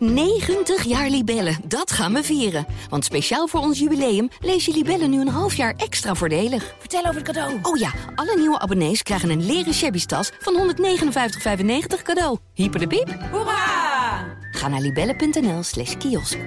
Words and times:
90 0.00 0.84
jaar 0.84 1.08
Libellen, 1.08 1.56
dat 1.64 1.90
gaan 1.90 2.12
we 2.12 2.22
vieren. 2.22 2.66
Want 2.88 3.04
speciaal 3.04 3.46
voor 3.46 3.60
ons 3.60 3.78
jubileum 3.78 4.28
lees 4.40 4.64
je 4.64 4.72
Libellen 4.72 5.10
nu 5.10 5.20
een 5.20 5.28
half 5.28 5.54
jaar 5.54 5.74
extra 5.76 6.14
voordelig. 6.14 6.74
Vertel 6.78 7.00
over 7.00 7.14
het 7.14 7.24
cadeau. 7.24 7.58
Oh 7.62 7.76
ja, 7.76 7.92
alle 8.14 8.36
nieuwe 8.36 8.58
abonnees 8.58 9.02
krijgen 9.02 9.30
een 9.30 9.46
leren 9.46 9.74
shabby 9.74 10.04
tas 10.04 10.30
van 10.38 10.74
159,95 10.76 12.02
cadeau. 12.02 12.38
Hyper 12.54 12.80
de 12.80 12.86
piep. 12.86 13.08
Hoera! 13.30 14.38
Ga 14.50 14.68
naar 14.68 14.80
libellen.nl 14.80 15.62
slash 15.62 15.96
kiosk. 15.96 16.38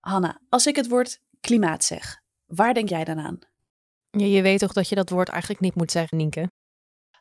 Hanna, 0.00 0.40
als 0.48 0.66
ik 0.66 0.76
het 0.76 0.88
woord 0.88 1.20
klimaat 1.40 1.84
zeg, 1.84 2.20
waar 2.46 2.74
denk 2.74 2.88
jij 2.88 3.04
dan 3.04 3.18
aan? 3.18 3.38
Ja, 4.10 4.26
je 4.26 4.42
weet 4.42 4.58
toch 4.58 4.72
dat 4.72 4.88
je 4.88 4.94
dat 4.94 5.10
woord 5.10 5.28
eigenlijk 5.28 5.60
niet 5.60 5.74
moet 5.74 5.90
zeggen, 5.90 6.18
Nienke? 6.18 6.50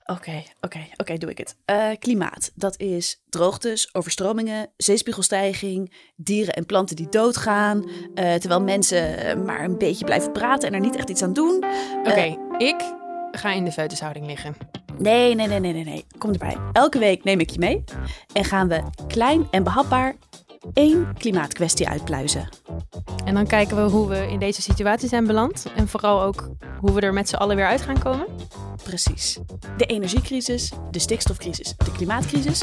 Oké, 0.05 0.43
oké, 0.61 0.79
oké, 0.97 1.17
doe 1.17 1.29
ik 1.29 1.38
het. 1.38 1.55
Eh, 1.65 1.89
klimaat, 1.99 2.52
dat 2.55 2.79
is 2.79 3.21
droogtes, 3.29 3.89
overstromingen, 3.93 4.70
zeespiegelstijging, 4.77 5.93
dieren 6.16 6.53
en 6.53 6.66
planten 6.66 6.95
die 6.95 7.09
doodgaan, 7.09 7.89
eh, 8.13 8.34
terwijl 8.34 8.62
mensen 8.62 9.17
eh, 9.17 9.35
maar 9.35 9.63
een 9.63 9.77
beetje 9.77 10.05
blijven 10.05 10.31
praten 10.31 10.67
en 10.67 10.73
er 10.73 10.79
niet 10.79 10.95
echt 10.95 11.09
iets 11.09 11.23
aan 11.23 11.34
doen. 11.34 11.63
Oké, 12.03 12.38
ik 12.57 12.76
ga 13.31 13.52
in 13.52 13.66
de 13.66 13.71
feutushouding 13.71 14.26
liggen. 14.26 14.55
Nee, 14.98 15.35
nee, 15.35 15.48
nee, 15.48 15.59
nee, 15.59 15.73
nee, 15.73 15.84
nee. 15.84 16.05
Kom 16.17 16.31
erbij. 16.31 16.57
Elke 16.73 16.99
week 16.99 17.23
neem 17.23 17.40
ik 17.40 17.49
je 17.49 17.59
mee 17.59 17.84
en 18.34 18.45
gaan 18.45 18.67
we 18.67 18.81
klein 19.07 19.48
en 19.51 19.63
behapbaar 19.63 20.15
één 20.73 21.13
klimaatkwestie 21.17 21.88
uitpluizen. 21.88 22.49
En 23.26 23.34
dan 23.34 23.48
kijken 23.48 23.76
we 23.76 23.91
hoe 23.91 24.07
we 24.07 24.27
in 24.27 24.40
deze 24.40 24.62
situatie 24.62 25.09
zijn 25.09 25.27
beland. 25.27 25.65
En 25.76 25.88
vooral 25.88 26.21
ook 26.21 26.49
hoe 26.79 26.91
we 26.91 27.01
er 27.01 27.13
met 27.13 27.29
z'n 27.29 27.35
allen 27.35 27.55
weer 27.55 27.65
uit 27.65 27.81
gaan 27.81 27.99
komen. 27.99 28.26
Precies. 28.83 29.39
De 29.77 29.85
energiecrisis, 29.85 30.71
de 30.91 30.99
stikstofcrisis, 30.99 31.73
de 31.77 31.91
klimaatcrisis. 31.91 32.61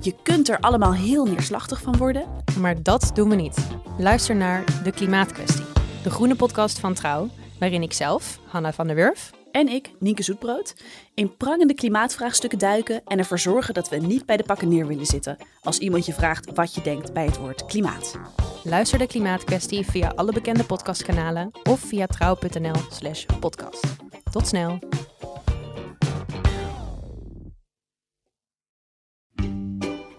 Je 0.00 0.14
kunt 0.22 0.48
er 0.48 0.58
allemaal 0.58 0.94
heel 0.94 1.24
neerslachtig 1.24 1.80
van 1.80 1.96
worden. 1.96 2.26
Maar 2.58 2.82
dat 2.82 3.10
doen 3.14 3.28
we 3.28 3.34
niet. 3.34 3.56
Luister 3.98 4.36
naar 4.36 4.82
De 4.82 4.92
Klimaatkwestie. 4.92 5.64
De 6.02 6.10
groene 6.10 6.34
podcast 6.34 6.78
van 6.78 6.94
Trouw. 6.94 7.28
Waarin 7.58 7.82
ik 7.82 7.92
zelf, 7.92 8.38
Hanna 8.46 8.72
van 8.72 8.86
der 8.86 8.96
Wurf, 8.96 9.30
En 9.52 9.68
ik, 9.68 9.90
Nienke 9.98 10.22
Zoetbrood, 10.22 10.74
in 11.14 11.36
prangende 11.36 11.74
klimaatvraagstukken 11.74 12.58
duiken 12.58 13.02
en 13.04 13.18
ervoor 13.18 13.38
zorgen 13.38 13.74
dat 13.74 13.88
we 13.88 13.96
niet 13.96 14.26
bij 14.26 14.36
de 14.36 14.42
pakken 14.42 14.68
neer 14.68 14.86
willen 14.86 15.06
zitten 15.06 15.36
als 15.62 15.78
iemand 15.78 16.06
je 16.06 16.12
vraagt 16.12 16.50
wat 16.54 16.74
je 16.74 16.80
denkt 16.80 17.12
bij 17.12 17.24
het 17.24 17.38
woord 17.38 17.66
klimaat. 17.66 18.18
luister 18.64 18.98
De 18.98 19.06
Klimaatkwestie 19.06 19.84
via 19.84 20.12
alle 20.16 20.32
bekende 20.32 20.64
podcastkanalen 20.64 21.50
of 21.62 21.80
via 21.80 22.06
trouw.nl 22.06 22.80
slash 22.90 23.24
podcast. 23.40 23.86
Tot 24.30 24.46
snel. 24.46 24.78